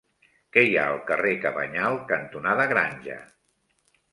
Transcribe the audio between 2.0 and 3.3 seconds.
cantonada Granja?